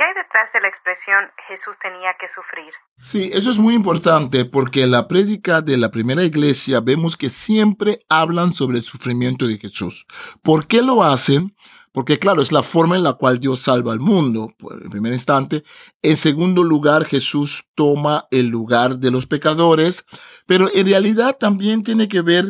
¿Qué 0.00 0.04
hay 0.04 0.14
detrás 0.14 0.50
de 0.54 0.62
la 0.62 0.68
expresión 0.68 1.26
Jesús 1.46 1.76
tenía 1.82 2.14
que 2.18 2.26
sufrir? 2.26 2.72
Sí, 3.02 3.30
eso 3.34 3.50
es 3.50 3.58
muy 3.58 3.74
importante 3.74 4.46
porque 4.46 4.80
en 4.80 4.92
la 4.92 5.06
prédica 5.06 5.60
de 5.60 5.76
la 5.76 5.90
primera 5.90 6.24
iglesia 6.24 6.80
vemos 6.80 7.18
que 7.18 7.28
siempre 7.28 8.00
hablan 8.08 8.54
sobre 8.54 8.78
el 8.78 8.82
sufrimiento 8.82 9.46
de 9.46 9.58
Jesús. 9.58 10.06
¿Por 10.40 10.66
qué 10.66 10.80
lo 10.80 11.04
hacen? 11.04 11.54
Porque 11.92 12.16
claro, 12.16 12.40
es 12.40 12.50
la 12.50 12.62
forma 12.62 12.96
en 12.96 13.02
la 13.02 13.12
cual 13.12 13.40
Dios 13.40 13.60
salva 13.60 13.92
al 13.92 14.00
mundo, 14.00 14.54
en 14.70 14.88
primer 14.88 15.12
instante. 15.12 15.64
En 16.00 16.16
segundo 16.16 16.64
lugar, 16.64 17.04
Jesús 17.04 17.66
toma 17.74 18.26
el 18.30 18.46
lugar 18.46 19.00
de 19.00 19.10
los 19.10 19.26
pecadores, 19.26 20.06
pero 20.46 20.70
en 20.72 20.86
realidad 20.86 21.36
también 21.38 21.82
tiene 21.82 22.08
que 22.08 22.22
ver 22.22 22.46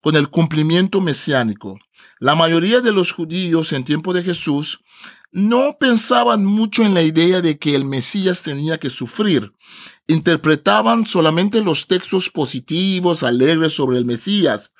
con 0.00 0.16
el 0.16 0.30
cumplimiento 0.30 1.02
mesiánico. 1.02 1.78
La 2.18 2.34
mayoría 2.34 2.80
de 2.80 2.92
los 2.92 3.12
judíos 3.12 3.74
en 3.74 3.84
tiempo 3.84 4.14
de 4.14 4.22
Jesús 4.22 4.82
no 5.34 5.78
pensaban 5.80 6.44
mucho 6.44 6.84
en 6.84 6.94
la 6.94 7.02
idea 7.02 7.40
de 7.40 7.58
que 7.58 7.74
el 7.74 7.84
Mesías 7.84 8.44
tenía 8.44 8.78
que 8.78 8.88
sufrir. 8.88 9.52
Interpretaban 10.06 11.06
solamente 11.06 11.60
los 11.60 11.88
textos 11.88 12.30
positivos, 12.30 13.24
alegres 13.24 13.72
sobre 13.72 13.98
el 13.98 14.04
Mesías. 14.04 14.72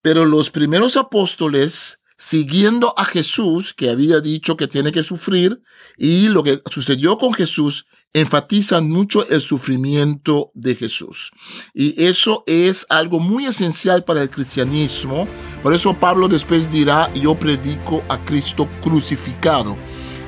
Pero 0.00 0.24
los 0.24 0.48
primeros 0.50 0.96
apóstoles 0.96 2.00
siguiendo 2.20 2.92
a 2.98 3.06
Jesús, 3.06 3.72
que 3.72 3.88
había 3.88 4.20
dicho 4.20 4.54
que 4.54 4.68
tiene 4.68 4.92
que 4.92 5.02
sufrir, 5.02 5.62
y 5.96 6.28
lo 6.28 6.42
que 6.42 6.60
sucedió 6.70 7.16
con 7.16 7.32
Jesús 7.32 7.86
enfatizan 8.12 8.90
mucho 8.90 9.26
el 9.26 9.40
sufrimiento 9.40 10.50
de 10.52 10.74
Jesús. 10.74 11.32
Y 11.72 12.04
eso 12.04 12.44
es 12.46 12.84
algo 12.90 13.20
muy 13.20 13.46
esencial 13.46 14.04
para 14.04 14.20
el 14.20 14.28
cristianismo. 14.28 15.26
Por 15.62 15.72
eso 15.72 15.98
Pablo 15.98 16.28
después 16.28 16.70
dirá, 16.70 17.10
yo 17.14 17.38
predico 17.38 18.02
a 18.10 18.22
Cristo 18.22 18.68
crucificado. 18.82 19.78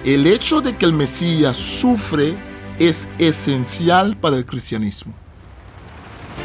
El 0.03 0.27
hecho 0.27 0.63
de 0.63 0.79
que 0.79 0.87
el 0.87 0.95
Mesías 0.95 1.59
sufre 1.59 2.35
es 2.79 3.07
esencial 3.19 4.19
para 4.19 4.39
el 4.39 4.47
cristianismo 4.47 5.15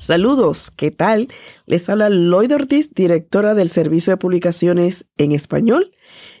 Saludos, 0.00 0.70
¿qué 0.70 0.92
tal? 0.92 1.26
Les 1.66 1.88
habla 1.88 2.08
Lloyd 2.08 2.54
Ortiz, 2.54 2.94
directora 2.94 3.56
del 3.56 3.68
Servicio 3.68 4.12
de 4.12 4.16
Publicaciones 4.16 5.06
en 5.16 5.32
Español, 5.32 5.90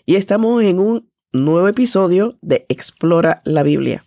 y 0.06 0.14
estamos 0.14 0.62
en 0.62 0.78
un 0.78 1.10
nuevo 1.32 1.66
episodio 1.66 2.38
de 2.40 2.66
Explora 2.68 3.42
la 3.44 3.64
Biblia. 3.64 4.04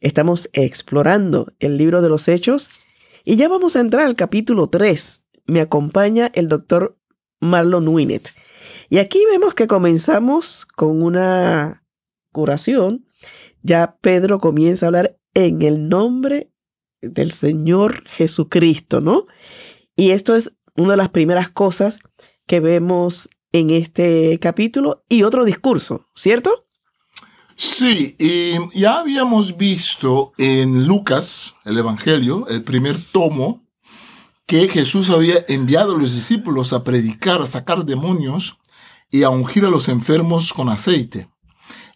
Estamos 0.00 0.50
explorando 0.52 1.46
el 1.60 1.76
libro 1.76 2.02
de 2.02 2.08
los 2.08 2.26
Hechos 2.26 2.72
y 3.24 3.36
ya 3.36 3.48
vamos 3.48 3.76
a 3.76 3.80
entrar 3.80 4.04
al 4.04 4.16
capítulo 4.16 4.66
3. 4.66 5.22
Me 5.46 5.60
acompaña 5.60 6.32
el 6.34 6.48
doctor 6.48 6.98
Marlon 7.40 7.86
Winnet. 7.86 8.30
Y 8.90 8.98
aquí 8.98 9.24
vemos 9.30 9.54
que 9.54 9.68
comenzamos 9.68 10.66
con 10.66 11.02
una 11.02 11.84
curación. 12.32 13.06
Ya 13.62 13.96
Pedro 14.00 14.40
comienza 14.40 14.86
a 14.86 14.88
hablar 14.88 15.20
en 15.34 15.62
el 15.62 15.88
nombre 15.88 16.51
del 17.02 17.32
Señor 17.32 18.04
Jesucristo, 18.08 19.00
¿no? 19.00 19.26
Y 19.96 20.10
esto 20.10 20.34
es 20.34 20.52
una 20.76 20.92
de 20.92 20.96
las 20.96 21.10
primeras 21.10 21.50
cosas 21.50 22.00
que 22.46 22.60
vemos 22.60 23.28
en 23.52 23.70
este 23.70 24.38
capítulo 24.40 25.04
y 25.08 25.24
otro 25.24 25.44
discurso, 25.44 26.08
¿cierto? 26.14 26.66
Sí, 27.56 28.16
y 28.18 28.54
ya 28.78 28.98
habíamos 29.00 29.56
visto 29.56 30.32
en 30.38 30.86
Lucas, 30.86 31.54
el 31.64 31.78
Evangelio, 31.78 32.46
el 32.48 32.62
primer 32.62 32.96
tomo, 33.12 33.62
que 34.46 34.68
Jesús 34.68 35.10
había 35.10 35.44
enviado 35.48 35.94
a 35.94 35.98
los 35.98 36.14
discípulos 36.14 36.72
a 36.72 36.82
predicar, 36.82 37.42
a 37.42 37.46
sacar 37.46 37.84
demonios 37.84 38.58
y 39.10 39.22
a 39.22 39.30
ungir 39.30 39.64
a 39.64 39.70
los 39.70 39.88
enfermos 39.88 40.52
con 40.52 40.68
aceite. 40.68 41.28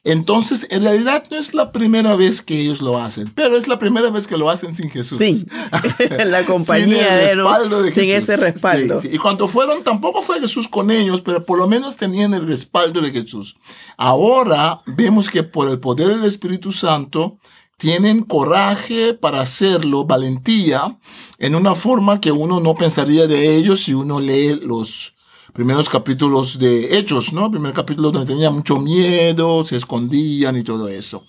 Entonces, 0.06 0.68
en 0.70 0.84
realidad 0.84 1.24
no 1.32 1.36
es 1.36 1.52
la 1.52 1.72
primera 1.72 2.14
vez 2.14 2.40
que 2.40 2.60
ellos 2.60 2.80
lo 2.80 2.96
hacen, 2.96 3.28
pero 3.34 3.56
es 3.56 3.66
la 3.66 3.76
primera 3.76 4.08
vez 4.08 4.28
que 4.28 4.36
lo 4.36 4.48
hacen 4.48 4.76
sin 4.76 4.88
Jesús. 4.88 5.18
Sí, 5.18 5.44
la 6.24 6.44
compañía 6.44 7.16
de, 7.16 7.34
de 7.34 7.90
sin 7.90 8.04
ese 8.04 8.36
respaldo. 8.36 9.00
Y 9.02 9.18
cuando 9.18 9.48
fueron, 9.48 9.82
tampoco 9.82 10.22
fue 10.22 10.38
Jesús 10.38 10.68
con 10.68 10.92
ellos, 10.92 11.22
pero 11.22 11.44
por 11.44 11.58
lo 11.58 11.66
menos 11.66 11.96
tenían 11.96 12.34
el 12.34 12.46
respaldo 12.46 13.00
de 13.00 13.10
Jesús. 13.10 13.56
Ahora 13.96 14.80
vemos 14.86 15.28
que 15.28 15.42
por 15.42 15.68
el 15.68 15.80
poder 15.80 16.06
del 16.06 16.24
Espíritu 16.24 16.70
Santo, 16.70 17.38
tienen 17.76 18.22
coraje 18.22 19.12
para 19.12 19.40
hacerlo, 19.40 20.04
valentía, 20.04 20.98
en 21.38 21.56
una 21.56 21.74
forma 21.74 22.20
que 22.20 22.30
uno 22.30 22.60
no 22.60 22.76
pensaría 22.76 23.26
de 23.26 23.56
ellos 23.56 23.82
si 23.82 23.92
uno 23.92 24.20
lee 24.20 24.54
los, 24.62 25.15
primeros 25.56 25.88
capítulos 25.88 26.58
de 26.58 26.98
Hechos, 26.98 27.32
¿no? 27.32 27.50
Primer 27.50 27.72
capítulo 27.72 28.12
donde 28.12 28.30
tenía 28.30 28.50
mucho 28.50 28.78
miedo, 28.78 29.64
se 29.64 29.76
escondían 29.76 30.54
y 30.58 30.62
todo 30.62 30.86
eso. 30.86 31.24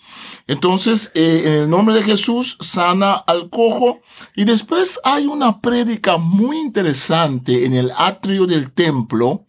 Entonces, 0.47 1.11
eh, 1.13 1.43
en 1.45 1.53
el 1.53 1.69
nombre 1.69 1.95
de 1.95 2.03
Jesús, 2.03 2.57
sana 2.59 3.13
al 3.13 3.49
cojo. 3.49 4.01
Y 4.35 4.43
después 4.43 4.99
hay 5.05 5.27
una 5.27 5.61
prédica 5.61 6.17
muy 6.17 6.57
interesante 6.57 7.66
en 7.66 7.73
el 7.73 7.89
atrio 7.95 8.45
del 8.45 8.73
templo, 8.73 9.45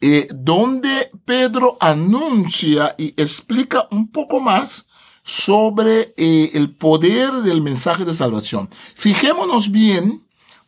eh, 0.00 0.26
donde 0.34 1.10
Pedro 1.26 1.76
anuncia 1.78 2.94
y 2.96 3.08
explica 3.20 3.88
un 3.90 4.10
poco 4.10 4.40
más 4.40 4.86
sobre 5.22 6.14
eh, 6.16 6.50
el 6.54 6.70
poder 6.74 7.30
del 7.42 7.60
mensaje 7.60 8.06
de 8.06 8.14
salvación. 8.14 8.70
Fijémonos 8.94 9.70
bien 9.70 10.24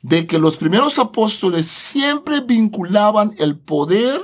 de 0.06 0.24
que 0.28 0.38
los 0.38 0.56
primeros 0.56 1.00
apóstoles 1.00 1.66
siempre 1.66 2.40
vinculaban 2.40 3.34
el 3.38 3.58
poder 3.58 4.22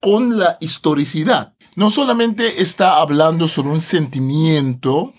con 0.00 0.38
la 0.38 0.56
historicidad. 0.58 1.54
No 1.76 1.90
solamente 1.90 2.62
está 2.62 2.98
hablando 2.98 3.46
sobre 3.46 3.68
un 3.68 3.80
sentimiento, 3.80 5.12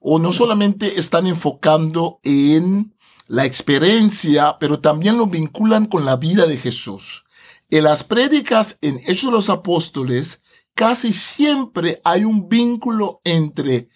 o 0.00 0.18
no 0.18 0.32
solamente 0.32 0.98
están 0.98 1.28
enfocando 1.28 2.18
en 2.24 2.96
la 3.28 3.44
experiencia, 3.44 4.56
pero 4.58 4.80
también 4.80 5.16
lo 5.16 5.28
vinculan 5.28 5.86
con 5.86 6.04
la 6.04 6.16
vida 6.16 6.46
de 6.46 6.56
Jesús. 6.56 7.24
En 7.70 7.84
las 7.84 8.02
prédicas 8.02 8.76
en 8.80 8.98
Hechos 9.06 9.26
de 9.26 9.36
los 9.36 9.50
Apóstoles, 9.50 10.42
casi 10.74 11.12
siempre 11.12 12.00
hay 12.02 12.24
un 12.24 12.48
vínculo 12.48 13.20
entre 13.22 13.88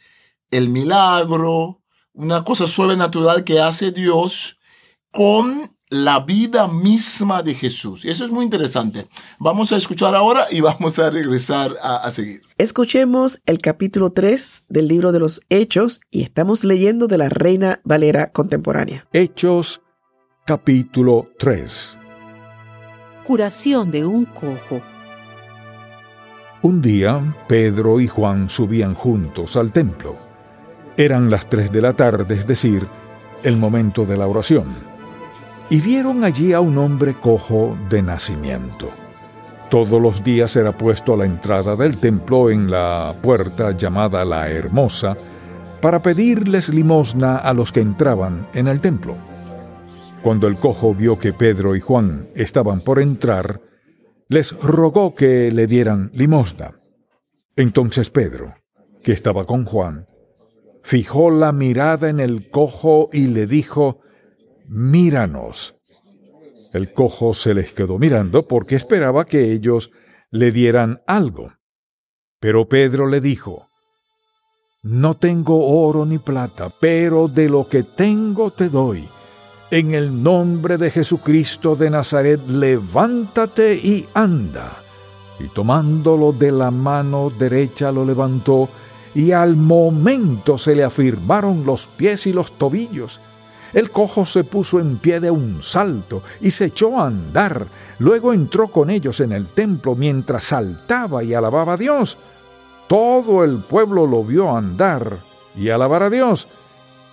el 0.52 0.68
milagro, 0.68 1.82
una 2.12 2.44
cosa 2.44 2.68
sobrenatural 2.68 3.42
que 3.42 3.58
hace 3.58 3.90
Dios, 3.90 4.58
con 5.12 5.76
la 5.90 6.20
vida 6.20 6.66
misma 6.66 7.42
de 7.42 7.54
Jesús. 7.54 8.04
Y 8.04 8.10
eso 8.10 8.24
es 8.24 8.30
muy 8.30 8.44
interesante. 8.44 9.06
Vamos 9.38 9.72
a 9.72 9.76
escuchar 9.76 10.14
ahora 10.14 10.46
y 10.50 10.60
vamos 10.62 10.98
a 10.98 11.10
regresar 11.10 11.76
a, 11.82 12.10
seguir. 12.10 12.40
Escuchemos 12.58 13.40
el 13.46 13.58
capítulo 13.58 14.10
3 14.10 14.64
del 14.68 14.88
libro 14.88 15.12
de 15.12 15.20
los 15.20 15.42
Hechos 15.50 16.00
y 16.10 16.22
estamos 16.22 16.64
leyendo 16.64 17.06
de 17.06 17.18
la 17.18 17.28
Reina 17.28 17.80
Valera 17.84 18.32
contemporánea. 18.32 19.06
Hechos 19.12 19.82
capítulo 20.46 21.28
3 21.38 21.98
Curación 23.24 23.90
de 23.90 24.04
un 24.04 24.24
cojo. 24.24 24.80
Un 26.62 26.80
día, 26.80 27.36
Pedro 27.48 28.00
y 28.00 28.08
Juan 28.08 28.48
subían 28.48 28.94
juntos 28.94 29.56
al 29.56 29.72
templo. 29.72 30.16
Eran 30.96 31.30
las 31.30 31.48
3 31.48 31.70
de 31.70 31.82
la 31.82 31.92
tarde, 31.92 32.34
es 32.34 32.46
decir, 32.46 32.88
el 33.42 33.56
momento 33.56 34.04
de 34.04 34.16
la 34.16 34.26
oración 34.26 34.91
y 35.72 35.80
vieron 35.80 36.22
allí 36.22 36.52
a 36.52 36.60
un 36.60 36.76
hombre 36.76 37.14
cojo 37.14 37.78
de 37.88 38.02
nacimiento. 38.02 38.90
Todos 39.70 40.02
los 40.02 40.22
días 40.22 40.54
era 40.56 40.76
puesto 40.76 41.14
a 41.14 41.16
la 41.16 41.24
entrada 41.24 41.76
del 41.76 41.96
templo 41.96 42.50
en 42.50 42.70
la 42.70 43.16
puerta 43.22 43.74
llamada 43.74 44.22
la 44.26 44.50
Hermosa 44.50 45.16
para 45.80 46.02
pedirles 46.02 46.68
limosna 46.68 47.38
a 47.38 47.54
los 47.54 47.72
que 47.72 47.80
entraban 47.80 48.46
en 48.52 48.68
el 48.68 48.82
templo. 48.82 49.16
Cuando 50.22 50.46
el 50.46 50.58
cojo 50.58 50.94
vio 50.94 51.18
que 51.18 51.32
Pedro 51.32 51.74
y 51.74 51.80
Juan 51.80 52.28
estaban 52.34 52.82
por 52.82 53.00
entrar, 53.00 53.62
les 54.28 54.52
rogó 54.60 55.14
que 55.14 55.50
le 55.50 55.66
dieran 55.66 56.10
limosna. 56.12 56.82
Entonces 57.56 58.10
Pedro, 58.10 58.56
que 59.02 59.12
estaba 59.12 59.46
con 59.46 59.64
Juan, 59.64 60.06
fijó 60.82 61.30
la 61.30 61.50
mirada 61.52 62.10
en 62.10 62.20
el 62.20 62.50
cojo 62.50 63.08
y 63.10 63.28
le 63.28 63.46
dijo, 63.46 64.01
míranos. 64.72 65.76
El 66.72 66.92
cojo 66.92 67.34
se 67.34 67.52
les 67.54 67.72
quedó 67.72 67.98
mirando 67.98 68.48
porque 68.48 68.76
esperaba 68.76 69.26
que 69.26 69.52
ellos 69.52 69.90
le 70.30 70.50
dieran 70.50 71.02
algo. 71.06 71.52
Pero 72.40 72.68
Pedro 72.68 73.06
le 73.06 73.20
dijo, 73.20 73.68
no 74.82 75.14
tengo 75.14 75.66
oro 75.66 76.06
ni 76.06 76.18
plata, 76.18 76.74
pero 76.80 77.28
de 77.28 77.48
lo 77.48 77.68
que 77.68 77.82
tengo 77.82 78.50
te 78.50 78.68
doy. 78.68 79.08
En 79.70 79.94
el 79.94 80.22
nombre 80.22 80.78
de 80.78 80.90
Jesucristo 80.90 81.76
de 81.76 81.90
Nazaret, 81.90 82.40
levántate 82.48 83.74
y 83.76 84.06
anda. 84.14 84.82
Y 85.38 85.48
tomándolo 85.48 86.32
de 86.32 86.50
la 86.50 86.70
mano 86.70 87.30
derecha 87.30 87.92
lo 87.92 88.04
levantó, 88.04 88.68
y 89.14 89.32
al 89.32 89.56
momento 89.56 90.56
se 90.56 90.74
le 90.74 90.84
afirmaron 90.84 91.64
los 91.64 91.86
pies 91.86 92.26
y 92.26 92.32
los 92.32 92.52
tobillos. 92.58 93.20
El 93.72 93.90
cojo 93.90 94.26
se 94.26 94.44
puso 94.44 94.80
en 94.80 94.98
pie 94.98 95.20
de 95.20 95.30
un 95.30 95.62
salto 95.62 96.22
y 96.40 96.50
se 96.50 96.66
echó 96.66 96.98
a 96.98 97.06
andar. 97.06 97.66
Luego 97.98 98.32
entró 98.32 98.68
con 98.68 98.90
ellos 98.90 99.20
en 99.20 99.32
el 99.32 99.48
templo 99.48 99.94
mientras 99.94 100.44
saltaba 100.44 101.24
y 101.24 101.32
alababa 101.32 101.74
a 101.74 101.76
Dios. 101.78 102.18
Todo 102.88 103.44
el 103.44 103.60
pueblo 103.60 104.06
lo 104.06 104.24
vio 104.24 104.54
andar 104.54 105.20
y 105.56 105.70
alabar 105.70 106.02
a 106.02 106.10
Dios, 106.10 106.48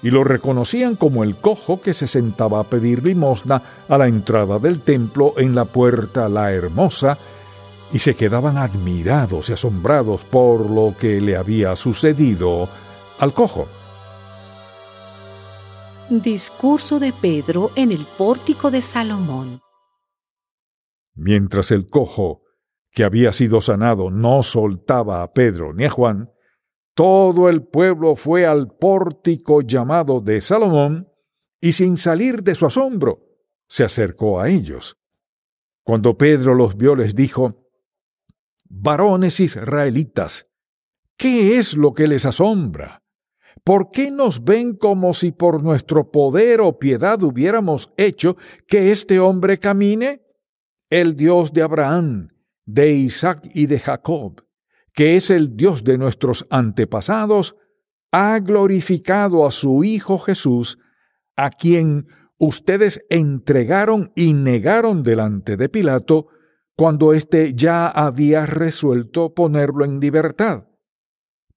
y 0.02 0.12
lo 0.12 0.24
reconocían 0.24 0.96
como 0.96 1.24
el 1.24 1.38
cojo 1.38 1.82
que 1.82 1.94
se 1.94 2.08
sentaba 2.08 2.60
a 2.60 2.64
pedir 2.66 3.04
limosna 3.04 3.62
a 3.88 3.98
la 3.98 4.08
entrada 4.08 4.60
del 4.60 4.82
templo 4.82 5.34
en 5.38 5.56
la 5.56 5.66
puerta 5.66 6.30
la 6.30 6.52
hermosa, 6.52 7.18
y 7.92 8.00
se 8.00 8.16
quedaban 8.16 8.58
admirados 8.58 9.50
y 9.50 9.54
asombrados 9.54 10.24
por 10.26 10.70
lo 10.70 10.96
que 10.98 11.20
le 11.22 11.36
había 11.36 11.76
sucedido 11.76 12.70
al 13.18 13.34
cojo. 13.34 13.68
Discurso 16.10 17.00
de 17.00 17.14
Pedro 17.14 17.70
en 17.76 17.92
el 17.92 18.04
pórtico 18.04 18.72
de 18.72 18.82
Salomón. 18.82 19.62
Mientras 21.14 21.70
el 21.72 21.88
cojo 21.88 22.42
que 22.90 23.04
había 23.04 23.32
sido 23.32 23.62
sanado 23.62 24.10
no 24.10 24.42
soltaba 24.42 25.22
a 25.22 25.34
Pedro 25.34 25.72
ni 25.72 25.86
a 25.86 25.90
Juan, 25.92 26.32
todo 26.96 27.48
el 27.48 27.68
pueblo 27.68 28.16
fue 28.16 28.48
al 28.48 28.76
pórtico 28.76 29.62
llamado 29.62 30.20
de 30.20 30.42
Salomón 30.42 31.08
y 31.62 31.74
sin 31.74 31.96
salir 31.96 32.42
de 32.42 32.56
su 32.56 32.66
asombro, 32.66 33.28
se 33.68 33.84
acercó 33.84 34.40
a 34.40 34.50
ellos. 34.50 34.98
Cuando 35.84 36.18
Pedro 36.18 36.56
los 36.56 36.76
vio 36.76 36.96
les 36.96 37.14
dijo, 37.14 37.70
Varones 38.68 39.40
israelitas, 39.40 40.48
¿qué 41.16 41.60
es 41.60 41.78
lo 41.78 41.94
que 41.94 42.08
les 42.08 42.26
asombra? 42.26 43.04
¿Por 43.70 43.92
qué 43.92 44.10
nos 44.10 44.44
ven 44.44 44.74
como 44.74 45.14
si 45.14 45.32
por 45.32 45.62
nuestro 45.62 46.10
poder 46.12 46.60
o 46.60 46.80
piedad 46.80 47.22
hubiéramos 47.22 47.94
hecho 47.98 48.36
que 48.66 48.90
este 48.90 49.20
hombre 49.20 49.60
camine? 49.60 50.26
El 50.90 51.16
Dios 51.16 51.54
de 51.54 51.62
Abraham, 51.62 52.30
de 52.66 52.94
Isaac 52.94 53.48
y 53.54 53.68
de 53.68 53.78
Jacob, 53.78 54.44
que 54.92 55.18
es 55.18 55.30
el 55.30 55.56
Dios 55.56 55.84
de 55.84 56.00
nuestros 56.00 56.48
antepasados, 56.50 57.58
ha 58.12 58.40
glorificado 58.40 59.46
a 59.46 59.52
su 59.52 59.84
Hijo 59.84 60.18
Jesús, 60.18 60.80
a 61.36 61.52
quien 61.52 62.08
ustedes 62.40 63.06
entregaron 63.12 64.12
y 64.16 64.34
negaron 64.34 65.04
delante 65.04 65.58
de 65.58 65.70
Pilato, 65.70 66.26
cuando 66.76 67.14
éste 67.14 67.54
ya 67.54 67.88
había 67.88 68.48
resuelto 68.48 69.36
ponerlo 69.36 69.86
en 69.86 70.00
libertad. 70.00 70.69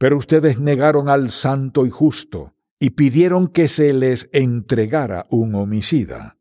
Pero 0.02 0.16
ustedes 0.16 0.58
negaron 0.58 1.08
al 1.08 1.30
santo 1.30 1.86
y 1.86 1.90
justo, 1.90 2.56
y 2.80 2.90
pidieron 2.90 3.46
que 3.46 3.68
se 3.68 3.92
les 3.92 4.28
entregara 4.32 5.28
un 5.30 5.54
homicida. 5.54 6.40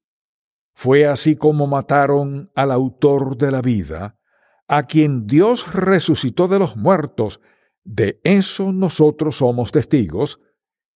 Fue 0.74 1.06
así 1.06 1.36
como 1.36 1.68
mataron 1.68 2.50
al 2.56 2.72
autor 2.72 3.38
de 3.38 3.52
la 3.52 3.62
vida, 3.62 4.18
a 4.68 4.82
quien 4.88 5.28
Dios 5.28 5.76
resucitó 5.76 6.48
de 6.48 6.58
los 6.58 6.76
muertos, 6.76 7.40
de 7.84 8.20
eso 8.24 8.74
nosotros 8.74 9.36
somos 9.36 9.72
testigos, 9.72 10.40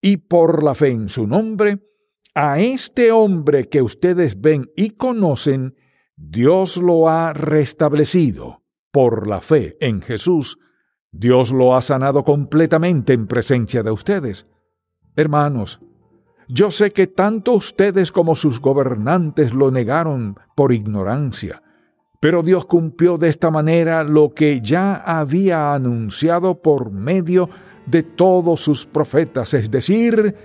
y 0.02 0.18
por 0.18 0.64
la 0.64 0.74
fe 0.74 0.90
en 0.90 1.08
su 1.08 1.28
nombre, 1.28 1.86
a 2.34 2.60
este 2.60 3.12
hombre 3.12 3.70
que 3.70 3.84
ustedes 3.84 4.42
ven 4.42 4.72
y 4.76 4.90
conocen, 4.90 5.76
Dios 6.16 6.78
lo 6.78 7.10
ha 7.10 7.32
restablecido. 7.32 8.64
Por 8.90 9.28
la 9.28 9.42
fe 9.42 9.78
en 9.82 10.02
Jesús, 10.02 10.58
Dios 11.18 11.52
lo 11.52 11.76
ha 11.76 11.82
sanado 11.82 12.24
completamente 12.24 13.14
en 13.14 13.28
presencia 13.28 13.84
de 13.84 13.92
ustedes. 13.92 14.46
Hermanos, 15.16 15.80
yo 16.48 16.72
sé 16.72 16.92
que 16.92 17.08
tanto 17.08 17.54
ustedes 17.54 18.12
como 18.12 18.36
sus 18.36 18.60
gobernantes 18.60 19.54
lo 19.54 19.72
negaron 19.72 20.38
por 20.56 20.74
ignorancia 20.74 21.62
pero 22.26 22.42
Dios 22.42 22.66
cumplió 22.66 23.18
de 23.18 23.30
esta 23.30 23.52
manera 23.52 24.04
lo 24.04 24.34
que 24.34 24.60
ya 24.60 24.96
había 24.96 25.76
anunciado 25.76 26.56
por 26.56 26.90
medio 26.90 27.52
de 27.86 28.02
todos 28.02 28.62
sus 28.62 28.88
profetas, 28.88 29.54
es 29.54 29.70
decir, 29.70 30.36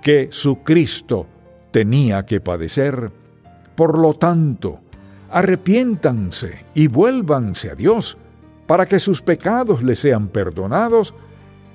que 0.00 0.28
su 0.30 0.62
Cristo 0.62 1.26
tenía 1.72 2.24
que 2.24 2.40
padecer. 2.40 3.10
Por 3.74 3.98
lo 3.98 4.14
tanto, 4.14 4.78
arrepiéntanse 5.28 6.64
y 6.74 6.86
vuélvanse 6.86 7.70
a 7.70 7.74
Dios 7.74 8.16
para 8.66 8.86
que 8.86 8.98
sus 8.98 9.22
pecados 9.22 9.82
les 9.82 9.98
sean 9.98 10.28
perdonados 10.28 11.14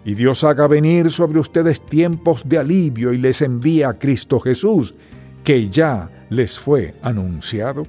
y 0.03 0.15
Dios 0.15 0.43
haga 0.43 0.67
venir 0.67 1.11
sobre 1.11 1.39
ustedes 1.39 1.85
tiempos 1.85 2.43
de 2.45 2.57
alivio 2.57 3.13
y 3.13 3.17
les 3.17 3.41
envía 3.41 3.89
a 3.89 3.99
Cristo 3.99 4.39
Jesús, 4.39 4.95
que 5.43 5.69
ya 5.69 6.09
les 6.29 6.59
fue 6.59 6.95
anunciado. 7.03 7.83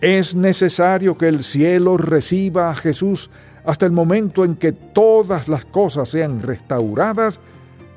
Es 0.00 0.34
necesario 0.34 1.16
que 1.16 1.28
el 1.28 1.42
cielo 1.42 1.96
reciba 1.96 2.70
a 2.70 2.74
Jesús 2.74 3.30
hasta 3.64 3.86
el 3.86 3.92
momento 3.92 4.44
en 4.44 4.56
que 4.56 4.72
todas 4.72 5.48
las 5.48 5.64
cosas 5.64 6.10
sean 6.10 6.42
restauradas, 6.42 7.40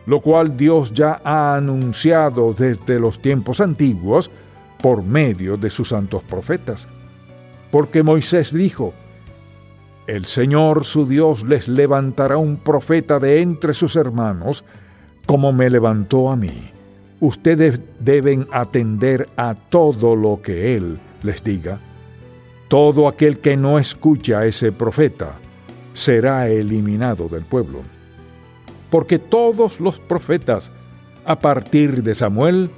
lo 0.05 0.21
cual 0.21 0.55
Dios 0.55 0.93
ya 0.93 1.19
ha 1.25 1.55
anunciado 1.55 2.53
desde 2.53 2.97
los 2.97 3.21
tiempos 3.21 3.59
antiguos 3.59 4.31
por 4.81 5.03
medio 5.03 5.57
de 5.57 5.69
sus 5.69 5.89
santos 5.89 6.23
profetas. 6.23 6.87
Porque 7.71 8.03
Moisés 8.03 8.53
dijo, 8.53 8.93
El 10.07 10.25
Señor 10.25 10.85
su 10.85 11.05
Dios 11.05 11.43
les 11.43 11.67
levantará 11.67 12.37
un 12.37 12.55
profeta 12.55 13.19
de 13.19 13.41
entre 13.41 13.73
sus 13.73 13.97
hermanos, 13.97 14.63
como 15.25 15.51
me 15.51 15.69
levantó 15.69 16.31
a 16.31 16.37
mí. 16.37 16.71
Ustedes 17.19 17.81
deben 17.99 18.47
atender 18.53 19.27
a 19.35 19.53
todo 19.53 20.15
lo 20.15 20.41
que 20.41 20.77
Él 20.77 20.97
les 21.23 21.43
diga. 21.43 21.79
Todo 22.69 23.09
aquel 23.09 23.39
que 23.39 23.57
no 23.57 23.79
escucha 23.79 24.39
a 24.39 24.45
ese 24.45 24.71
profeta 24.71 25.33
será 25.91 26.47
eliminado 26.47 27.27
del 27.27 27.43
pueblo. 27.43 27.79
Porque 28.89 29.19
todos 29.19 29.81
los 29.81 29.99
profetas, 29.99 30.71
a 31.25 31.39
partir 31.39 32.01
de 32.01 32.15
Samuel, 32.15 32.69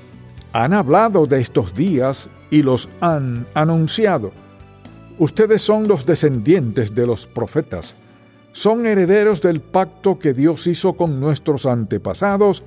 han 0.51 0.73
hablado 0.73 1.27
de 1.27 1.41
estos 1.41 1.75
días 1.75 2.27
y 2.49 2.63
los 2.63 2.89
han 3.01 3.45
anunciado. 3.53 4.31
Ustedes 5.19 5.61
son 5.61 5.87
los 5.87 6.05
descendientes 6.05 6.95
de 6.95 7.05
los 7.05 7.27
profetas, 7.27 7.95
son 8.53 8.85
herederos 8.85 9.41
del 9.41 9.61
pacto 9.61 10.17
que 10.17 10.33
Dios 10.33 10.65
hizo 10.65 10.93
con 10.93 11.19
nuestros 11.19 11.65
antepasados 11.65 12.63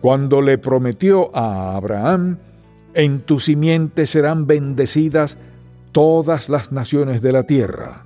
cuando 0.00 0.42
le 0.42 0.58
prometió 0.58 1.34
a 1.34 1.76
Abraham, 1.76 2.38
en 2.92 3.20
tu 3.20 3.38
simiente 3.38 4.04
serán 4.06 4.48
bendecidas 4.48 5.38
todas 5.92 6.48
las 6.48 6.72
naciones 6.72 7.22
de 7.22 7.30
la 7.30 7.44
tierra. 7.44 8.04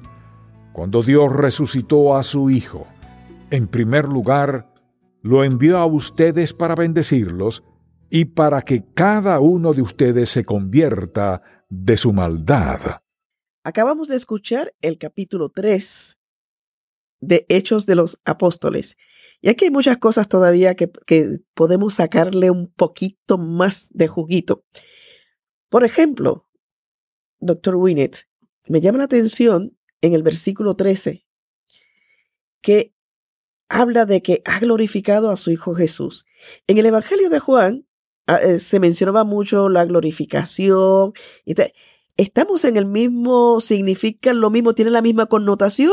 Cuando 0.74 1.02
Dios 1.02 1.32
resucitó 1.32 2.16
a 2.16 2.22
su 2.22 2.50
Hijo, 2.50 2.86
en 3.50 3.66
primer 3.66 4.06
lugar, 4.08 4.74
lo 5.22 5.42
envió 5.42 5.78
a 5.78 5.86
ustedes 5.86 6.52
para 6.52 6.74
bendecirlos 6.74 7.64
y 8.10 8.26
para 8.26 8.60
que 8.60 8.84
cada 8.92 9.40
uno 9.40 9.72
de 9.72 9.80
ustedes 9.80 10.28
se 10.28 10.44
convierta 10.44 11.40
de 11.70 11.96
su 11.96 12.12
maldad. 12.12 13.05
Acabamos 13.66 14.06
de 14.06 14.14
escuchar 14.14 14.76
el 14.80 14.96
capítulo 14.96 15.48
3 15.48 16.20
de 17.18 17.46
Hechos 17.48 17.84
de 17.84 17.96
los 17.96 18.20
Apóstoles. 18.24 18.96
Y 19.40 19.48
aquí 19.48 19.64
hay 19.64 19.72
muchas 19.72 19.98
cosas 19.98 20.28
todavía 20.28 20.76
que, 20.76 20.88
que 21.04 21.40
podemos 21.52 21.94
sacarle 21.94 22.52
un 22.52 22.72
poquito 22.72 23.38
más 23.38 23.88
de 23.90 24.06
juguito. 24.06 24.62
Por 25.68 25.82
ejemplo, 25.82 26.46
doctor 27.40 27.74
Winnet, 27.74 28.28
me 28.68 28.80
llama 28.80 28.98
la 28.98 29.04
atención 29.04 29.76
en 30.00 30.14
el 30.14 30.22
versículo 30.22 30.76
13 30.76 31.26
que 32.60 32.94
habla 33.68 34.06
de 34.06 34.22
que 34.22 34.42
ha 34.44 34.60
glorificado 34.60 35.28
a 35.28 35.36
su 35.36 35.50
Hijo 35.50 35.74
Jesús. 35.74 36.24
En 36.68 36.78
el 36.78 36.86
Evangelio 36.86 37.30
de 37.30 37.40
Juan 37.40 37.84
ah, 38.28 38.36
eh, 38.36 38.60
se 38.60 38.78
mencionaba 38.78 39.24
mucho 39.24 39.68
la 39.68 39.84
glorificación. 39.84 41.14
¿Estamos 42.16 42.64
en 42.64 42.76
el 42.76 42.86
mismo, 42.86 43.60
significa 43.60 44.32
lo 44.32 44.50
mismo, 44.50 44.72
tiene 44.72 44.90
la 44.90 45.02
misma 45.02 45.26
connotación 45.26 45.92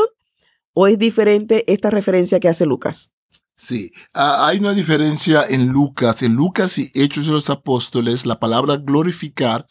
o 0.72 0.86
es 0.86 0.98
diferente 0.98 1.70
esta 1.72 1.90
referencia 1.90 2.40
que 2.40 2.48
hace 2.48 2.66
Lucas? 2.66 3.12
Sí, 3.56 3.92
ah, 4.14 4.48
hay 4.48 4.58
una 4.58 4.72
diferencia 4.72 5.44
en 5.48 5.68
Lucas. 5.68 6.22
En 6.22 6.34
Lucas 6.34 6.78
y 6.78 6.90
Hechos 6.94 7.26
de 7.26 7.32
los 7.32 7.50
Apóstoles, 7.50 8.26
la 8.26 8.40
palabra 8.40 8.76
glorificar 8.76 9.66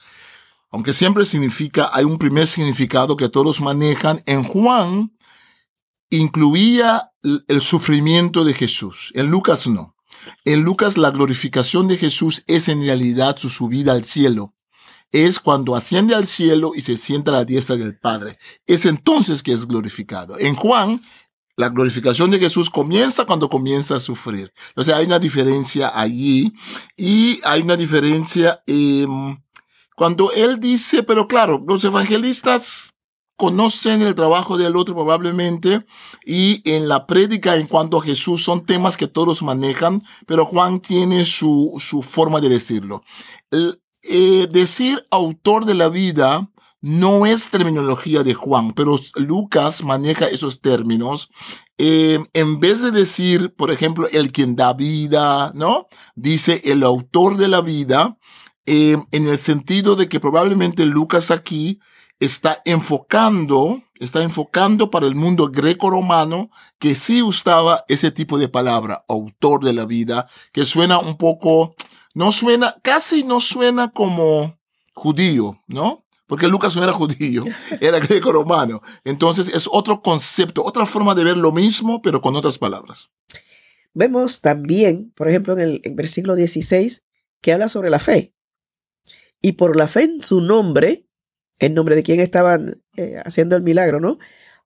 aunque 0.74 0.92
siempre 0.92 1.24
significa, 1.24 1.92
hay 1.94 2.04
un 2.04 2.18
primer 2.18 2.48
significado 2.48 3.16
que 3.16 3.30
todos 3.30 3.62
manejan, 3.62 4.24
en 4.26 4.44
Juan 4.44 5.16
incluía 6.10 7.12
el 7.22 7.62
sufrimiento 7.62 8.44
de 8.44 8.56
Jesús. 8.56 9.12
En 9.14 9.30
Lucas 9.30 9.68
no. 9.68 9.96
En 10.46 10.64
Lucas 10.64 10.98
la 10.98 11.12
glorificación 11.12 11.88
de 11.88 11.98
Jesús 11.98 12.44
es 12.48 12.70
en 12.70 12.82
realidad 12.82 13.38
su 13.38 13.50
subida 13.50 13.92
al 13.92 14.04
cielo. 14.04 14.56
Es 15.14 15.40
cuando 15.40 15.76
asciende 15.76 16.14
al 16.16 16.28
cielo 16.28 16.74
y 16.76 16.82
se 16.82 16.98
sienta 16.98 17.32
a 17.32 17.36
la 17.36 17.46
diestra 17.46 17.78
del 17.78 17.98
Padre. 17.98 18.38
Es 18.66 18.86
entonces 18.86 19.42
que 19.42 19.54
es 19.54 19.68
glorificado. 19.68 20.38
En 20.38 20.56
Juan, 20.56 21.00
la 21.56 21.70
glorificación 21.70 22.32
de 22.32 22.40
Jesús 22.40 22.70
comienza 22.70 23.26
cuando 23.26 23.48
comienza 23.48 23.96
a 23.96 24.00
sufrir. 24.00 24.52
Sea, 24.76 24.98
hay 24.98 25.06
una 25.06 25.20
diferencia 25.20 25.92
allí 25.94 26.52
y 26.98 27.40
hay 27.44 27.62
una 27.62 27.78
diferencia 27.78 28.64
cuando 29.96 30.32
él 30.32 30.60
dice, 30.60 31.04
pero 31.04 31.28
claro, 31.28 31.64
los 31.68 31.84
evangelistas 31.86 32.96
conocen 33.36 34.02
el 34.02 34.16
trabajo 34.16 34.58
del 34.58 34.76
otro 34.76 34.96
probablemente 34.96 35.86
y 36.26 36.62
en 36.70 36.88
la 36.88 37.06
prédica 37.06 37.56
en 37.56 37.68
cuanto 37.68 37.98
a 37.98 38.04
Jesús 38.04 38.44
son 38.44 38.66
temas 38.66 38.96
que 38.98 39.08
todos 39.08 39.44
manejan, 39.44 40.02
pero 40.26 40.46
Juan 40.46 40.80
tiene 40.80 41.26
su, 41.26 41.74
su 41.80 42.02
forma 42.02 42.42
de 42.42 42.50
decirlo. 42.50 43.04
Eh, 44.04 44.48
decir 44.52 45.06
autor 45.12 45.66
de 45.66 45.74
la 45.74 45.88
vida 45.88 46.50
no 46.82 47.26
es 47.26 47.50
terminología 47.50 48.24
de 48.24 48.34
Juan, 48.34 48.74
pero 48.74 49.00
Lucas 49.16 49.84
maneja 49.86 50.28
esos 50.28 50.60
términos. 50.60 51.32
Eh, 51.78 52.20
en 52.34 52.60
vez 52.60 52.82
de 52.82 52.92
decir, 52.92 53.56
por 53.56 53.72
ejemplo, 53.72 54.08
el 54.12 54.34
quien 54.34 54.58
da 54.58 54.74
vida, 54.74 55.54
¿no? 55.56 55.88
Dice 56.16 56.62
el 56.66 56.84
autor 56.84 57.38
de 57.38 57.48
la 57.48 57.62
vida, 57.62 58.18
eh, 58.66 58.98
en 59.12 59.28
el 59.28 59.38
sentido 59.38 59.96
de 59.96 60.10
que 60.10 60.20
probablemente 60.20 60.86
Lucas 60.86 61.32
aquí 61.32 61.80
está 62.20 62.62
enfocando, 62.66 63.82
está 64.06 64.24
enfocando 64.24 64.90
para 64.90 65.08
el 65.08 65.16
mundo 65.16 65.50
greco-romano 65.50 66.50
que 66.80 66.96
sí 66.96 67.22
usaba 67.22 67.84
ese 67.88 68.12
tipo 68.12 68.38
de 68.38 68.50
palabra, 68.50 69.06
autor 69.08 69.64
de 69.64 69.74
la 69.74 69.86
vida, 69.86 70.28
que 70.52 70.66
suena 70.66 71.00
un 71.00 71.18
poco, 71.18 71.76
no 72.14 72.32
suena, 72.32 72.76
casi 72.82 73.24
no 73.24 73.40
suena 73.40 73.92
como 73.92 74.58
judío, 74.94 75.62
¿no? 75.68 76.06
Porque 76.28 76.48
Lucas 76.48 76.76
no 76.76 76.84
era 76.84 76.94
judío, 76.94 77.44
era 77.82 78.00
greco-romano. 78.00 78.82
Entonces 79.04 79.50
es 79.50 79.68
otro 79.72 80.02
concepto, 80.02 80.64
otra 80.64 80.86
forma 80.86 81.16
de 81.16 81.24
ver 81.24 81.38
lo 81.38 81.52
mismo, 81.52 82.02
pero 82.02 82.22
con 82.22 82.36
otras 82.36 82.58
palabras. 82.58 83.10
Vemos 83.94 84.42
también, 84.42 85.12
por 85.16 85.30
ejemplo, 85.30 85.54
en 85.54 85.60
el 85.60 85.82
versículo 85.92 86.36
16, 86.36 87.04
que 87.42 87.54
habla 87.54 87.68
sobre 87.68 87.90
la 87.90 88.00
fe. 88.00 88.34
Y 89.42 89.54
por 89.54 89.76
la 89.76 89.88
fe 89.88 90.04
en 90.04 90.22
su 90.22 90.42
nombre, 90.42 91.06
en 91.60 91.74
nombre 91.74 91.96
de 91.96 92.04
quien 92.04 92.20
estaban 92.20 92.82
eh, 92.98 93.18
haciendo 93.24 93.56
el 93.56 93.64
milagro, 93.64 94.00
¿no? 94.00 94.18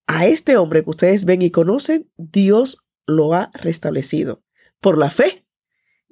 A 0.08 0.25
este 0.25 0.58
hombre 0.58 0.84
que 0.84 0.89
ustedes 0.89 1.25
ven 1.25 1.41
y 1.41 1.51
conocen, 1.51 2.10
Dios 2.17 2.86
lo 3.06 3.34
ha 3.34 3.51
restablecido. 3.53 4.44
Por 4.79 4.98
la 4.98 5.10
fe 5.10 5.46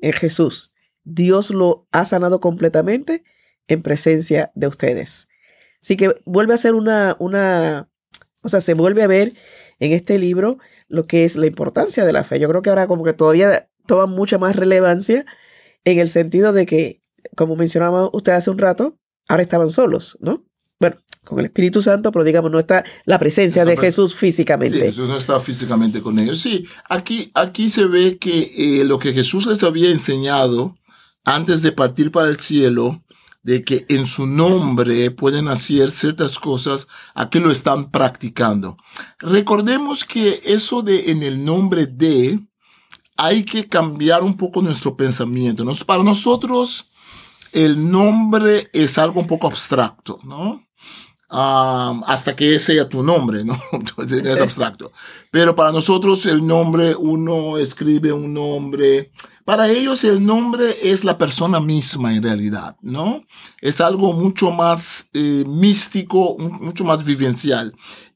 en 0.02 0.14
Jesús, 0.14 0.74
Dios 1.04 1.52
lo 1.52 1.88
ha 1.92 2.04
sanado 2.04 2.40
completamente 2.40 3.24
en 3.68 3.82
presencia 3.82 4.52
de 4.56 4.68
ustedes. 4.68 5.28
Así 5.82 5.98
que 5.98 6.16
vuelve 6.26 6.54
a 6.54 6.58
ser 6.58 6.74
una, 6.74 7.16
una, 7.20 7.90
o 8.42 8.50
sea, 8.50 8.60
se 8.60 8.74
vuelve 8.74 9.04
a 9.04 9.08
ver 9.08 9.34
en 9.80 9.92
este 9.92 10.20
libro 10.20 10.58
lo 10.88 11.06
que 11.06 11.24
es 11.24 11.36
la 11.36 11.46
importancia 11.46 12.06
de 12.06 12.14
la 12.14 12.24
fe. 12.24 12.40
Yo 12.40 12.50
creo 12.50 12.62
que 12.62 12.70
ahora 12.70 12.88
como 12.88 13.04
que 13.04 13.14
todavía 13.14 13.70
toma 13.86 14.08
mucha 14.08 14.38
más 14.38 14.56
relevancia 14.56 15.26
en 15.84 16.00
el 16.00 16.10
sentido 16.10 16.54
de 16.54 16.66
que, 16.66 17.04
como 17.36 17.56
mencionaba 17.56 18.10
usted 18.12 18.34
hace 18.34 18.50
un 18.50 18.58
rato, 18.58 18.98
ahora 19.28 19.44
estaban 19.44 19.70
solos, 19.70 20.18
¿no? 20.20 20.44
Con 21.26 21.40
el 21.40 21.46
Espíritu 21.46 21.82
Santo, 21.82 22.12
pero 22.12 22.24
digamos, 22.24 22.52
no 22.52 22.60
está 22.60 22.84
la 23.06 23.20
presencia 23.20 23.66
de 23.66 23.76
Jesús 23.76 24.16
físicamente. 24.16 24.80
Sí, 24.80 24.86
Jesús 24.86 25.10
no 25.10 25.18
está 25.18 25.40
físicamente 25.40 26.02
con 26.02 26.18
ellos. 26.20 26.40
Sí, 26.40 26.66
aquí, 26.90 27.32
aquí 27.34 27.70
se 27.70 27.86
ve 27.86 28.18
que 28.18 28.52
eh, 28.56 28.86
lo 28.86 29.00
que 29.00 29.14
Jesús 29.14 29.46
les 29.46 29.64
había 29.64 29.90
enseñado 29.90 30.76
antes 31.26 31.62
de 31.62 31.72
partir 31.72 32.12
para 32.12 32.30
el 32.30 32.40
cielo, 32.40 33.04
de 33.44 33.64
que 33.64 33.86
en 33.90 34.06
su 34.06 34.26
nombre 34.26 35.12
pueden 35.12 35.48
hacer 35.48 35.92
ciertas 35.92 36.40
cosas, 36.40 36.88
aquí 37.14 37.40
lo 37.40 37.52
están 37.52 37.92
practicando. 37.92 38.78
Recordemos 39.20 40.04
que 40.04 40.42
eso 40.46 40.82
de 40.82 41.12
en 41.12 41.22
el 41.22 41.46
nombre 41.46 41.86
de, 41.86 42.40
hay 43.18 43.44
que 43.44 43.68
cambiar 43.68 44.24
un 44.24 44.36
poco 44.36 44.62
nuestro 44.62 44.96
pensamiento. 44.96 45.66
Para 45.86 46.04
nosotros, 46.04 46.90
el 47.52 47.90
nombre 47.90 48.70
es 48.74 48.98
algo 48.98 49.20
un 49.22 49.28
poco 49.28 49.48
abstracto, 49.48 50.20
¿no? 50.24 50.65
Hasta 51.36 52.36
que 52.36 52.60
sea 52.60 52.88
tu 52.88 53.04
nombre, 53.04 53.44
¿no? 53.44 53.60
Entonces 53.72 54.24
es 54.24 54.40
abstracto. 54.40 54.92
Pero 55.32 55.56
para 55.56 55.72
nosotros 55.72 56.26
el 56.26 56.46
nombre, 56.46 56.96
uno 56.96 57.58
escribe 57.58 58.12
un 58.12 58.34
nombre. 58.34 59.12
Para 59.44 59.70
ellos 59.70 60.04
el 60.04 60.26
nombre 60.26 60.76
es 60.82 61.04
la 61.04 61.18
persona 61.18 61.60
misma 61.60 62.16
en 62.16 62.24
realidad, 62.24 62.78
¿no? 62.82 63.24
Es 63.62 63.82
algo 63.82 64.14
mucho 64.14 64.52
más 64.52 65.08
eh, 65.14 65.44
místico, 65.46 66.38
mucho 66.38 66.84
más 66.84 67.04
vivencial. 67.04 67.74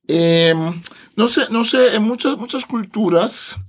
Em, 0.07 0.81
no 1.15 1.27
sé, 1.27 1.41
no 1.51 1.63
sé, 1.63 1.95
en 1.95 2.03
muchas, 2.03 2.37
muchas 2.37 2.65
culturas 2.65 3.59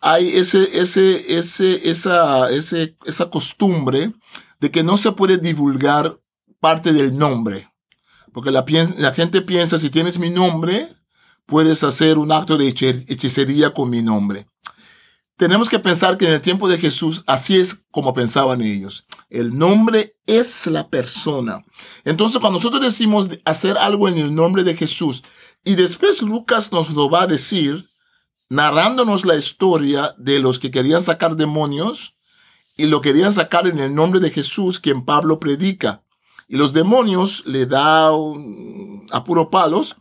hay 0.00 0.28
ese, 0.28 0.80
ese, 0.80 1.36
ese, 1.36 1.90
esa, 1.90 2.50
ese, 2.50 2.96
esa 3.04 3.28
costumbre 3.28 4.12
de 4.60 4.70
que 4.70 4.82
no 4.82 4.96
se 4.96 5.12
puede 5.12 5.36
divulgar 5.36 6.18
parte 6.58 6.92
del 6.92 7.16
nombre. 7.16 7.69
Porque 8.32 8.50
la, 8.50 8.64
la 8.98 9.12
gente 9.12 9.42
piensa, 9.42 9.78
si 9.78 9.90
tienes 9.90 10.18
mi 10.18 10.30
nombre, 10.30 10.88
puedes 11.46 11.82
hacer 11.84 12.18
un 12.18 12.32
acto 12.32 12.56
de 12.56 12.68
hechicería 12.68 13.74
con 13.74 13.90
mi 13.90 14.02
nombre. 14.02 14.46
Tenemos 15.36 15.70
que 15.70 15.78
pensar 15.78 16.18
que 16.18 16.26
en 16.26 16.34
el 16.34 16.40
tiempo 16.42 16.68
de 16.68 16.76
Jesús 16.76 17.24
así 17.26 17.56
es 17.56 17.74
como 17.90 18.12
pensaban 18.12 18.60
ellos. 18.60 19.06
El 19.30 19.56
nombre 19.56 20.16
es 20.26 20.66
la 20.66 20.88
persona. 20.88 21.64
Entonces 22.04 22.40
cuando 22.40 22.58
nosotros 22.58 22.82
decimos 22.82 23.28
hacer 23.46 23.78
algo 23.78 24.06
en 24.06 24.18
el 24.18 24.34
nombre 24.34 24.64
de 24.64 24.76
Jesús 24.76 25.24
y 25.64 25.76
después 25.76 26.20
Lucas 26.20 26.72
nos 26.72 26.90
lo 26.90 27.08
va 27.08 27.22
a 27.22 27.26
decir 27.26 27.88
narrándonos 28.50 29.24
la 29.24 29.36
historia 29.36 30.14
de 30.18 30.40
los 30.40 30.58
que 30.58 30.70
querían 30.70 31.02
sacar 31.02 31.36
demonios 31.36 32.16
y 32.76 32.86
lo 32.86 33.00
querían 33.00 33.32
sacar 33.32 33.66
en 33.66 33.78
el 33.78 33.94
nombre 33.94 34.20
de 34.20 34.30
Jesús 34.30 34.78
quien 34.78 35.04
Pablo 35.04 35.40
predica. 35.40 36.02
Y 36.50 36.56
los 36.56 36.72
demonios 36.72 37.44
le 37.46 37.64
da 37.64 38.08
a 38.08 39.24
puro 39.24 39.50
palos 39.50 39.96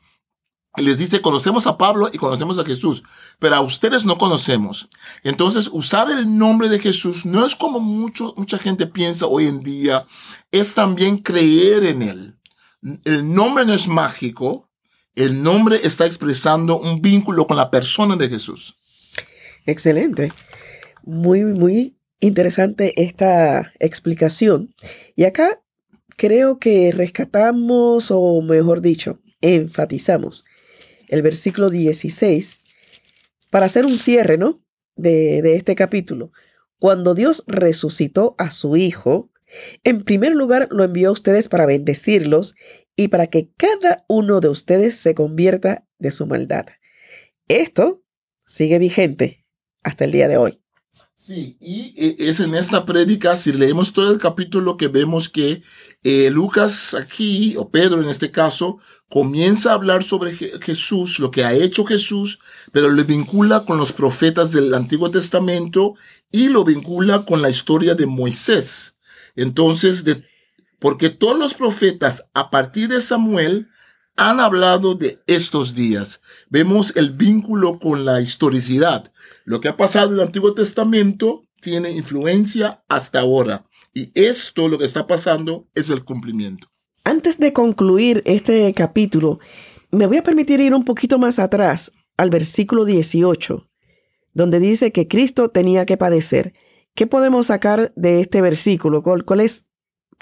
y 0.75 0.81
les 0.81 0.97
dice, 0.97 1.21
conocemos 1.21 1.67
a 1.67 1.77
Pablo 1.77 2.09
y 2.11 2.17
conocemos 2.17 2.57
a 2.57 2.65
Jesús, 2.65 3.03
pero 3.37 3.55
a 3.55 3.61
ustedes 3.61 4.03
no 4.03 4.17
conocemos. 4.17 4.89
Entonces, 5.23 5.69
usar 5.71 6.09
el 6.09 6.39
nombre 6.39 6.67
de 6.69 6.79
Jesús 6.79 7.23
no 7.23 7.45
es 7.45 7.55
como 7.55 7.79
mucho, 7.79 8.33
mucha 8.35 8.57
gente 8.57 8.87
piensa 8.87 9.27
hoy 9.27 9.45
en 9.45 9.61
día, 9.61 10.07
es 10.49 10.73
también 10.73 11.19
creer 11.19 11.83
en 11.83 12.01
él. 12.01 12.39
El 13.05 13.31
nombre 13.31 13.63
no 13.63 13.73
es 13.73 13.87
mágico, 13.87 14.71
el 15.13 15.43
nombre 15.43 15.79
está 15.83 16.07
expresando 16.07 16.79
un 16.79 16.99
vínculo 16.99 17.45
con 17.45 17.57
la 17.57 17.69
persona 17.69 18.15
de 18.15 18.27
Jesús. 18.27 18.75
Excelente. 19.67 20.33
Muy, 21.03 21.43
muy 21.43 21.99
interesante 22.19 23.03
esta 23.03 23.71
explicación. 23.79 24.73
Y 25.15 25.25
acá 25.25 25.61
creo 26.19 26.59
que 26.59 26.91
rescatamos, 26.91 28.11
o 28.11 28.41
mejor 28.41 28.81
dicho, 28.81 29.21
enfatizamos 29.39 30.43
el 31.07 31.21
versículo 31.21 31.69
16 31.69 32.59
para 33.49 33.67
hacer 33.67 33.85
un 33.85 33.97
cierre, 33.97 34.37
¿no? 34.37 34.61
De, 34.97 35.41
de 35.41 35.55
este 35.55 35.75
capítulo. 35.75 36.33
Cuando 36.77 37.15
Dios 37.15 37.45
resucitó 37.47 38.35
a 38.37 38.49
su 38.49 38.75
Hijo, 38.75 39.31
en 39.85 40.03
primer 40.03 40.33
lugar 40.33 40.67
lo 40.71 40.83
envió 40.83 41.07
a 41.07 41.13
ustedes 41.13 41.47
para 41.47 41.65
bendecirlos 41.65 42.55
y 42.97 43.07
para 43.07 43.27
que 43.27 43.51
cada 43.55 44.03
uno 44.09 44.41
de 44.41 44.49
ustedes 44.49 44.95
se 44.95 45.15
convierta 45.15 45.87
de 45.99 46.11
su 46.11 46.27
maldad. 46.27 46.65
Esto 47.47 48.03
sigue 48.45 48.77
vigente 48.77 49.45
hasta 49.83 50.03
el 50.03 50.11
día 50.11 50.27
de 50.27 50.35
hoy. 50.35 50.61
Sí, 51.21 51.57
y 51.59 51.93
eh, 51.97 52.15
es 52.17 52.39
en 52.39 52.55
esta 52.55 52.85
prédica, 52.85 53.35
si 53.35 53.51
leemos 53.51 53.91
todo 53.91 54.09
el 54.09 54.19
capítulo, 54.19 54.77
que 54.77 54.87
vemos 54.87 55.27
que 55.27 55.61
eh, 56.01 56.29
Lucas 56.31 56.93
aquí, 56.93 57.57
o 57.57 57.69
Pedro 57.71 58.01
en 58.01 58.07
este 58.07 58.31
caso, 58.31 58.77
comienza 59.09 59.71
a 59.71 59.73
hablar 59.73 60.01
sobre 60.01 60.31
Jesús, 60.31 61.19
lo 61.19 61.29
que 61.29 61.43
ha 61.43 61.51
hecho 61.51 61.83
Jesús, 61.83 62.39
pero 62.71 62.89
le 62.89 63.03
vincula 63.03 63.65
con 63.65 63.77
los 63.77 63.91
profetas 63.91 64.53
del 64.53 64.73
Antiguo 64.73 65.11
Testamento 65.11 65.95
y 66.31 66.47
lo 66.47 66.63
vincula 66.63 67.25
con 67.25 67.41
la 67.41 67.49
historia 67.49 67.95
de 67.95 68.05
Moisés. 68.05 68.95
Entonces, 69.35 70.05
de, 70.05 70.23
porque 70.79 71.09
todos 71.09 71.37
los 71.37 71.53
profetas 71.53 72.27
a 72.33 72.49
partir 72.49 72.87
de 72.87 73.01
Samuel 73.01 73.67
han 74.19 74.41
hablado 74.41 74.95
de 74.95 75.21
estos 75.27 75.73
días. 75.73 76.19
Vemos 76.49 76.93
el 76.97 77.11
vínculo 77.11 77.79
con 77.79 78.03
la 78.03 78.19
historicidad. 78.19 79.09
Lo 79.45 79.61
que 79.61 79.69
ha 79.69 79.77
pasado 79.77 80.09
en 80.09 80.15
el 80.15 80.19
Antiguo 80.19 80.53
Testamento 80.53 81.45
tiene 81.61 81.91
influencia 81.91 82.83
hasta 82.89 83.21
ahora. 83.21 83.65
Y 83.93 84.11
esto, 84.15 84.67
lo 84.67 84.77
que 84.77 84.83
está 84.83 85.07
pasando, 85.07 85.67
es 85.73 85.89
el 85.89 86.03
cumplimiento. 86.03 86.67
Antes 87.05 87.39
de 87.39 87.53
concluir 87.53 88.21
este 88.25 88.73
capítulo, 88.73 89.39
me 89.89 90.05
voy 90.05 90.17
a 90.17 90.23
permitir 90.23 90.59
ir 90.59 90.73
un 90.75 90.83
poquito 90.83 91.17
más 91.17 91.39
atrás 91.39 91.93
al 92.17 92.29
versículo 92.29 92.83
18, 92.83 93.69
donde 94.33 94.59
dice 94.59 94.91
que 94.91 95.07
Cristo 95.07 95.49
tenía 95.49 95.85
que 95.85 95.95
padecer. 95.95 96.53
¿Qué 96.93 97.07
podemos 97.07 97.47
sacar 97.47 97.93
de 97.95 98.19
este 98.19 98.41
versículo? 98.41 99.01
¿Cuál, 99.01 99.23
cuál 99.23 99.39
es 99.39 99.65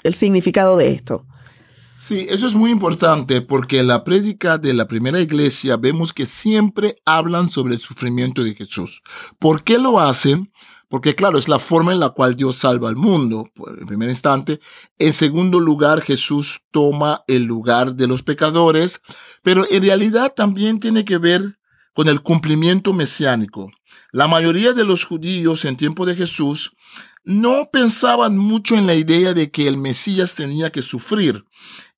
el 0.04 0.14
significado 0.14 0.76
de 0.76 0.92
esto? 0.92 1.26
Sí, 2.00 2.26
eso 2.30 2.46
es 2.46 2.54
muy 2.54 2.70
importante 2.70 3.40
porque 3.40 3.78
en 3.80 3.88
la 3.88 4.04
prédica 4.04 4.56
de 4.56 4.72
la 4.72 4.86
primera 4.86 5.20
iglesia 5.20 5.76
vemos 5.76 6.12
que 6.12 6.26
siempre 6.26 7.02
hablan 7.04 7.50
sobre 7.50 7.74
el 7.74 7.80
sufrimiento 7.80 8.44
de 8.44 8.54
Jesús. 8.54 9.02
¿Por 9.40 9.64
qué 9.64 9.78
lo 9.78 9.98
hacen? 9.98 10.52
Porque 10.88 11.14
claro, 11.14 11.38
es 11.38 11.48
la 11.48 11.58
forma 11.58 11.92
en 11.92 11.98
la 11.98 12.10
cual 12.10 12.36
Dios 12.36 12.54
salva 12.54 12.88
al 12.88 12.94
mundo, 12.94 13.50
en 13.80 13.86
primer 13.86 14.08
instante. 14.08 14.60
En 14.98 15.12
segundo 15.12 15.58
lugar, 15.58 16.00
Jesús 16.00 16.60
toma 16.70 17.24
el 17.26 17.44
lugar 17.44 17.96
de 17.96 18.06
los 18.06 18.22
pecadores, 18.22 19.00
pero 19.42 19.66
en 19.68 19.82
realidad 19.82 20.32
también 20.34 20.78
tiene 20.78 21.04
que 21.04 21.18
ver 21.18 21.58
con 21.94 22.08
el 22.08 22.22
cumplimiento 22.22 22.92
mesiánico. 22.92 23.72
La 24.12 24.28
mayoría 24.28 24.72
de 24.72 24.84
los 24.84 25.04
judíos 25.04 25.64
en 25.64 25.76
tiempo 25.76 26.06
de 26.06 26.14
Jesús 26.14 26.76
no 27.24 27.68
pensaban 27.70 28.38
mucho 28.38 28.74
en 28.76 28.86
la 28.86 28.94
idea 28.94 29.34
de 29.34 29.50
que 29.50 29.68
el 29.68 29.76
Mesías 29.76 30.34
tenía 30.34 30.70
que 30.70 30.80
sufrir. 30.80 31.44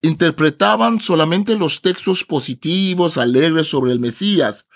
Interpretaban 0.03 1.01
solamente 1.01 1.57
los 1.57 1.83
textos 1.83 2.25
positivos, 2.25 3.19
alegres 3.19 3.67
sobre 3.67 3.93
el 3.93 4.01
Mesías. 4.01 4.67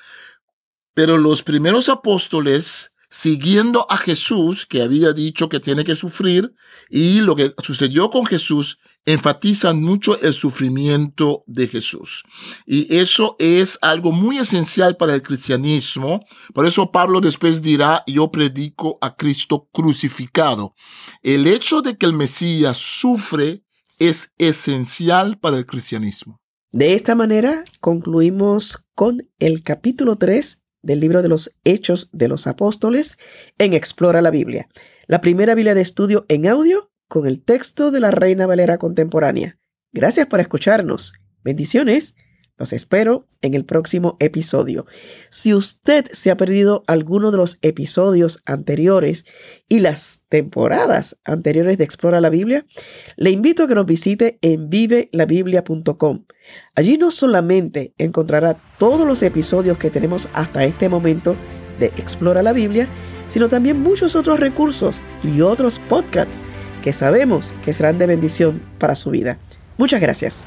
Pero 0.95 1.19
los 1.19 1.43
primeros 1.43 1.88
apóstoles 1.88 2.93
siguiendo 3.14 3.87
a 3.88 3.97
Jesús, 3.97 4.66
que 4.66 4.83
había 4.83 5.12
dicho 5.12 5.49
que 5.49 5.61
tiene 5.61 5.85
que 5.85 5.95
sufrir, 5.95 6.52
y 6.90 7.21
lo 7.21 7.37
que 7.37 7.54
sucedió 7.62 8.11
con 8.11 8.26
Jesús, 8.26 8.81
enfatizan 9.04 9.81
mucho 9.81 10.21
el 10.21 10.33
sufrimiento 10.33 11.45
de 11.47 11.69
Jesús. 11.69 12.25
Y 12.66 12.93
eso 12.93 13.37
es 13.38 13.78
algo 13.83 14.11
muy 14.11 14.38
esencial 14.38 14.97
para 14.97 15.14
el 15.14 15.23
cristianismo. 15.23 16.26
Por 16.52 16.66
eso 16.66 16.90
Pablo 16.90 17.21
después 17.21 17.62
dirá, 17.62 18.02
yo 18.09 18.33
predico 18.33 18.99
a 19.00 19.14
Cristo 19.14 19.69
crucificado. 19.73 20.75
El 21.23 21.47
hecho 21.47 21.83
de 21.83 21.97
que 21.97 22.07
el 22.07 22.14
Mesías 22.14 22.78
sufre 22.78 23.62
es 23.98 24.32
esencial 24.38 25.38
para 25.38 25.58
el 25.58 25.66
cristianismo. 25.66 26.40
De 26.72 26.94
esta 26.94 27.14
manera 27.14 27.64
concluimos 27.80 28.84
con 28.94 29.28
el 29.38 29.62
capítulo 29.62 30.16
3 30.16 30.62
del 30.82 31.00
libro 31.00 31.22
de 31.22 31.28
los 31.28 31.52
Hechos 31.64 32.10
de 32.12 32.28
los 32.28 32.46
Apóstoles 32.46 33.16
en 33.58 33.72
Explora 33.72 34.20
la 34.22 34.30
Biblia, 34.30 34.68
la 35.06 35.20
primera 35.20 35.54
Biblia 35.54 35.74
de 35.74 35.80
estudio 35.80 36.26
en 36.28 36.46
audio 36.46 36.90
con 37.08 37.26
el 37.26 37.42
texto 37.42 37.90
de 37.90 38.00
la 38.00 38.10
Reina 38.10 38.46
Valera 38.46 38.78
contemporánea. 38.78 39.58
Gracias 39.92 40.26
por 40.26 40.40
escucharnos. 40.40 41.12
Bendiciones. 41.42 42.14
Los 42.56 42.73
espero 42.73 43.26
en 43.42 43.54
el 43.54 43.64
próximo 43.64 44.16
episodio. 44.20 44.87
Si 45.28 45.52
usted 45.52 46.04
se 46.12 46.30
ha 46.30 46.37
perdido 46.37 46.84
alguno 46.87 47.32
de 47.32 47.37
los 47.37 47.58
episodios 47.62 48.42
anteriores 48.44 49.26
y 49.68 49.80
las 49.80 50.23
temporadas 50.28 51.18
anteriores 51.25 51.78
de 51.78 51.84
Explora 51.84 52.20
la 52.20 52.30
Biblia, 52.30 52.64
le 53.16 53.30
invito 53.30 53.64
a 53.64 53.66
que 53.66 53.75
nos 53.75 53.87
visite 53.87 54.38
en 54.40 54.70
vivelabiblia.com. 54.70 56.26
Allí 56.76 56.96
no 56.96 57.11
solamente 57.11 57.92
encontrará 57.99 58.56
todos 58.78 59.04
los 59.04 59.25
episodios 59.25 59.76
que 59.76 59.90
tenemos 59.90 60.28
hasta 60.32 60.62
este 60.62 60.88
momento 60.88 61.34
de 61.80 61.87
Explora 61.96 62.44
la 62.44 62.52
Biblia, 62.52 62.88
sino 63.26 63.49
también 63.49 63.80
muchos 63.80 64.14
otros 64.14 64.38
recursos 64.38 65.02
y 65.25 65.40
otros 65.40 65.80
podcasts 65.88 66.44
que 66.84 66.92
sabemos 66.92 67.52
que 67.64 67.73
serán 67.73 67.99
de 67.99 68.06
bendición 68.06 68.62
para 68.78 68.94
su 68.94 69.11
vida. 69.11 69.38
Muchas 69.76 70.00
gracias 70.00 70.46